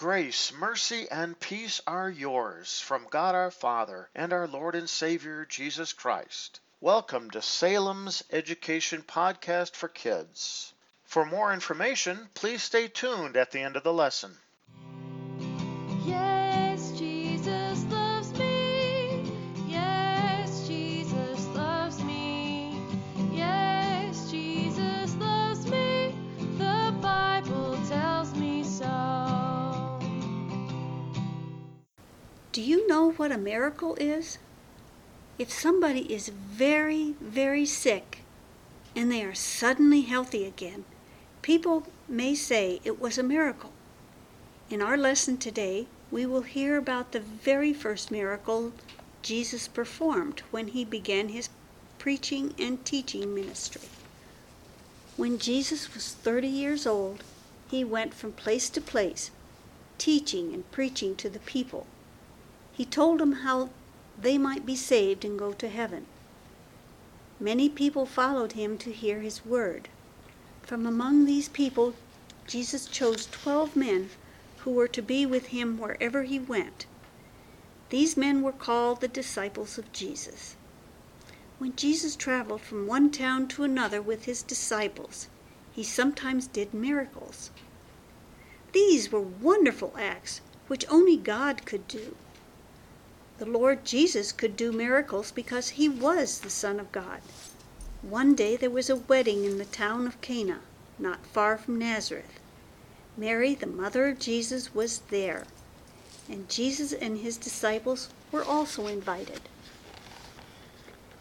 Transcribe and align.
Grace, 0.00 0.50
mercy, 0.50 1.06
and 1.10 1.38
peace 1.38 1.78
are 1.86 2.08
yours 2.08 2.80
from 2.80 3.06
God 3.10 3.34
our 3.34 3.50
Father 3.50 4.08
and 4.14 4.32
our 4.32 4.48
Lord 4.48 4.74
and 4.74 4.88
Savior 4.88 5.44
Jesus 5.44 5.92
Christ. 5.92 6.58
Welcome 6.80 7.30
to 7.32 7.42
Salem's 7.42 8.24
Education 8.30 9.02
Podcast 9.02 9.76
for 9.76 9.88
Kids. 9.88 10.72
For 11.04 11.26
more 11.26 11.52
information, 11.52 12.30
please 12.32 12.62
stay 12.62 12.88
tuned 12.88 13.36
at 13.36 13.50
the 13.50 13.60
end 13.60 13.76
of 13.76 13.82
the 13.82 13.92
lesson. 13.92 14.38
Do 32.52 32.60
you 32.60 32.88
know 32.88 33.12
what 33.12 33.30
a 33.30 33.38
miracle 33.38 33.94
is? 34.00 34.38
If 35.38 35.52
somebody 35.52 36.12
is 36.12 36.30
very, 36.30 37.14
very 37.20 37.64
sick 37.64 38.24
and 38.96 39.08
they 39.08 39.22
are 39.22 39.34
suddenly 39.34 40.00
healthy 40.00 40.44
again, 40.44 40.84
people 41.42 41.86
may 42.08 42.34
say 42.34 42.80
it 42.82 43.00
was 43.00 43.16
a 43.16 43.22
miracle. 43.22 43.70
In 44.68 44.82
our 44.82 44.96
lesson 44.96 45.36
today, 45.36 45.86
we 46.10 46.26
will 46.26 46.42
hear 46.42 46.76
about 46.76 47.12
the 47.12 47.20
very 47.20 47.72
first 47.72 48.10
miracle 48.10 48.72
Jesus 49.22 49.68
performed 49.68 50.40
when 50.50 50.68
he 50.68 50.84
began 50.84 51.28
his 51.28 51.50
preaching 51.98 52.52
and 52.58 52.84
teaching 52.84 53.32
ministry. 53.32 53.88
When 55.16 55.38
Jesus 55.38 55.94
was 55.94 56.14
30 56.14 56.48
years 56.48 56.84
old, 56.84 57.22
he 57.70 57.84
went 57.84 58.12
from 58.12 58.32
place 58.32 58.68
to 58.70 58.80
place, 58.80 59.30
teaching 59.98 60.52
and 60.52 60.68
preaching 60.72 61.14
to 61.14 61.30
the 61.30 61.38
people. 61.38 61.86
He 62.80 62.86
told 62.86 63.20
them 63.20 63.44
how 63.44 63.68
they 64.18 64.38
might 64.38 64.64
be 64.64 64.74
saved 64.74 65.22
and 65.22 65.38
go 65.38 65.52
to 65.52 65.68
heaven. 65.68 66.06
Many 67.38 67.68
people 67.68 68.06
followed 68.06 68.52
him 68.52 68.78
to 68.78 68.90
hear 68.90 69.20
his 69.20 69.44
word. 69.44 69.90
From 70.62 70.86
among 70.86 71.26
these 71.26 71.50
people, 71.50 71.94
Jesus 72.46 72.86
chose 72.86 73.28
twelve 73.30 73.76
men 73.76 74.08
who 74.60 74.70
were 74.70 74.88
to 74.88 75.02
be 75.02 75.26
with 75.26 75.48
him 75.48 75.76
wherever 75.76 76.22
he 76.22 76.38
went. 76.38 76.86
These 77.90 78.16
men 78.16 78.40
were 78.40 78.50
called 78.50 79.02
the 79.02 79.08
disciples 79.08 79.76
of 79.76 79.92
Jesus. 79.92 80.56
When 81.58 81.76
Jesus 81.76 82.16
traveled 82.16 82.62
from 82.62 82.86
one 82.86 83.10
town 83.10 83.46
to 83.48 83.62
another 83.62 84.00
with 84.00 84.24
his 84.24 84.40
disciples, 84.40 85.28
he 85.70 85.82
sometimes 85.82 86.46
did 86.46 86.72
miracles. 86.72 87.50
These 88.72 89.12
were 89.12 89.20
wonderful 89.20 89.92
acts 89.98 90.40
which 90.66 90.88
only 90.88 91.18
God 91.18 91.66
could 91.66 91.86
do. 91.86 92.16
The 93.40 93.46
Lord 93.46 93.86
Jesus 93.86 94.32
could 94.32 94.54
do 94.54 94.70
miracles 94.70 95.32
because 95.32 95.70
he 95.70 95.88
was 95.88 96.40
the 96.40 96.50
Son 96.50 96.78
of 96.78 96.92
God. 96.92 97.22
One 98.02 98.34
day 98.34 98.54
there 98.54 98.68
was 98.68 98.90
a 98.90 98.96
wedding 98.96 99.46
in 99.46 99.56
the 99.56 99.64
town 99.64 100.06
of 100.06 100.20
Cana, 100.20 100.60
not 100.98 101.24
far 101.24 101.56
from 101.56 101.78
Nazareth. 101.78 102.38
Mary, 103.16 103.54
the 103.54 103.66
mother 103.66 104.08
of 104.08 104.18
Jesus, 104.18 104.74
was 104.74 104.98
there, 105.08 105.46
and 106.28 106.50
Jesus 106.50 106.92
and 106.92 107.20
his 107.20 107.38
disciples 107.38 108.10
were 108.30 108.44
also 108.44 108.86
invited. 108.86 109.40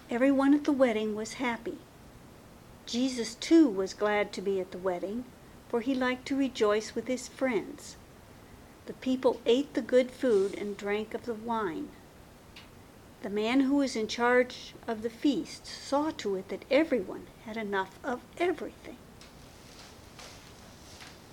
Everyone 0.09 0.54
at 0.54 0.66
the 0.66 0.73
wedding 0.73 1.16
was 1.16 1.36
happy. 1.36 1.78
Jesus, 2.86 3.36
too, 3.36 3.70
was 3.70 3.94
glad 3.94 4.33
to 4.33 4.42
be 4.42 4.59
at 4.59 4.72
the 4.72 4.78
wedding, 4.78 5.23
for 5.70 5.80
he 5.80 5.95
liked 5.95 6.28
to 6.28 6.36
rejoice 6.36 6.95
with 6.95 7.08
his 7.08 7.30
friends. 7.30 7.95
The 8.88 8.94
people 8.94 9.39
ate 9.45 9.73
the 9.73 9.81
good 9.81 10.11
food 10.11 10.54
and 10.58 10.76
drank 10.76 11.14
of 11.14 11.23
the 11.26 11.33
wine. 11.33 11.88
The 13.22 13.30
man 13.30 13.62
who 13.62 13.75
was 13.75 13.98
in 13.98 14.08
charge 14.08 14.73
of 14.88 15.02
the 15.02 15.09
feast 15.09 15.66
saw 15.66 16.12
to 16.12 16.36
it 16.36 16.48
that 16.48 16.64
everyone 16.71 17.27
had 17.45 17.58
enough 17.58 17.99
of 18.02 18.21
everything. 18.38 18.95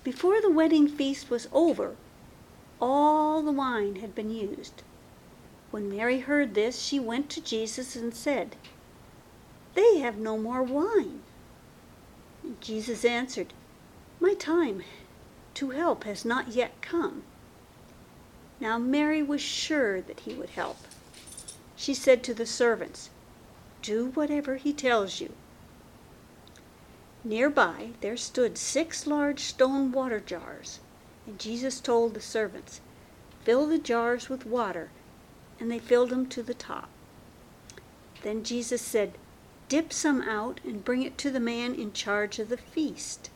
Before 0.03 0.41
the 0.41 0.51
wedding 0.51 0.89
feast 0.89 1.29
was 1.29 1.47
over, 1.53 1.95
all 2.81 3.41
the 3.41 3.53
wine 3.53 3.97
had 3.97 4.13
been 4.13 4.29
used. 4.29 4.83
When 5.71 5.89
Mary 5.89 6.19
heard 6.19 6.53
this, 6.53 6.81
she 6.81 6.99
went 6.99 7.29
to 7.31 7.41
Jesus 7.41 7.95
and 7.95 8.13
said, 8.13 8.57
They 9.73 9.99
have 9.99 10.17
no 10.17 10.37
more 10.37 10.63
wine. 10.63 11.21
And 12.43 12.59
Jesus 12.59 13.05
answered, 13.05 13.53
My 14.19 14.33
time 14.33 14.83
to 15.53 15.69
help 15.69 16.03
has 16.03 16.25
not 16.25 16.49
yet 16.49 16.81
come. 16.81 17.23
Now 18.59 18.77
Mary 18.77 19.23
was 19.23 19.41
sure 19.41 20.01
that 20.01 20.21
he 20.21 20.33
would 20.33 20.51
help. 20.51 20.77
She 21.87 21.93
said 21.93 22.21
to 22.23 22.33
the 22.33 22.45
servants, 22.45 23.11
Do 23.81 24.07
whatever 24.07 24.57
he 24.57 24.73
tells 24.73 25.21
you. 25.21 25.31
Near 27.23 27.49
by 27.49 27.91
there 28.01 28.17
stood 28.17 28.57
six 28.57 29.07
large 29.07 29.39
stone 29.39 29.93
water 29.93 30.19
jars, 30.19 30.81
and 31.25 31.39
Jesus 31.39 31.79
told 31.79 32.13
the 32.13 32.19
servants, 32.19 32.81
Fill 33.45 33.67
the 33.67 33.77
jars 33.77 34.27
with 34.27 34.45
water, 34.45 34.89
and 35.61 35.71
they 35.71 35.79
filled 35.79 36.09
them 36.09 36.25
to 36.27 36.43
the 36.43 36.53
top. 36.53 36.89
Then 38.21 38.43
Jesus 38.43 38.81
said, 38.81 39.13
Dip 39.69 39.93
some 39.93 40.21
out 40.23 40.59
and 40.65 40.83
bring 40.83 41.03
it 41.03 41.17
to 41.19 41.31
the 41.31 41.39
man 41.39 41.73
in 41.73 41.93
charge 41.93 42.37
of 42.37 42.49
the 42.49 42.57
feast. 42.57 43.29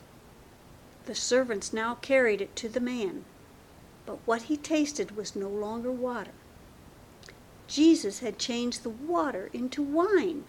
The 1.05 1.15
servants 1.15 1.71
now 1.71 1.95
carried 1.95 2.41
it 2.41 2.57
to 2.57 2.67
the 2.67 2.81
man, 2.81 3.23
but 4.05 4.17
what 4.25 4.41
he 4.41 4.57
tasted 4.57 5.15
was 5.15 5.37
no 5.37 5.47
longer 5.47 5.89
water. 5.89 6.31
Jesus 7.71 8.19
had 8.19 8.37
changed 8.37 8.83
the 8.83 8.89
water 8.89 9.49
into 9.53 9.81
wine. 9.81 10.43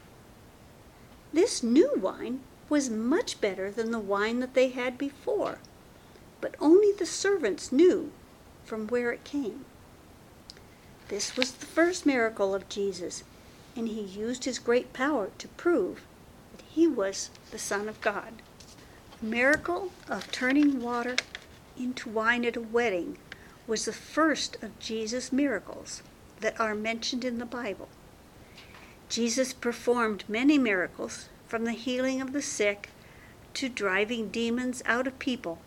This 1.33 1.63
new 1.63 1.93
wine 1.95 2.41
was 2.69 2.91
much 2.91 3.41
better 3.41 3.71
than 3.71 3.93
the 3.93 4.01
wine 4.01 4.41
that 4.41 4.55
they 4.55 4.71
had 4.71 4.99
before, 4.99 5.59
but 6.41 6.57
only 6.59 6.91
the 6.91 7.07
servants 7.07 7.71
knew 7.71 8.11
from 8.65 8.89
where 8.89 9.13
it 9.13 9.23
came. 9.23 9.65
This 11.07 11.37
was 11.37 11.53
the 11.53 11.65
first 11.65 12.05
miracle 12.05 12.57
of 12.57 12.69
Jesus, 12.69 13.23
and 13.77 13.87
he 13.87 14.01
used 14.01 14.43
his 14.43 14.59
great 14.59 14.93
power 14.93 15.31
to 15.39 15.47
prove 15.47 16.03
that 16.51 16.65
he 16.73 16.89
was 16.89 17.31
the 17.53 17.59
Son 17.59 17.89
of 17.89 18.01
God. 18.01 18.43
The 19.21 19.27
miracle 19.27 19.93
of 20.09 20.33
turning 20.33 20.83
water 20.83 21.15
into 21.79 22.09
wine 22.09 22.45
at 22.45 22.57
a 22.57 22.61
wedding 22.61 23.19
was 23.69 23.85
the 23.85 23.93
first 23.93 24.61
of 24.61 24.77
Jesus' 24.81 25.31
miracles 25.31 26.03
that 26.43 26.61
are 26.61 26.75
mentioned 26.75 27.25
in 27.25 27.39
the 27.39 27.47
Bible. 27.47 27.89
Jesus 29.09 29.53
performed 29.53 30.25
many 30.29 30.59
miracles 30.59 31.29
from 31.49 31.65
the 31.65 31.73
healing 31.73 32.21
of 32.21 32.33
the 32.33 32.43
sick 32.43 32.91
to 33.55 33.69
driving 33.69 34.29
demons 34.29 34.83
out 34.87 35.07
of 35.07 35.19
people 35.19 35.59